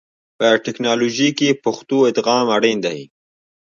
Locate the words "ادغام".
2.09-2.45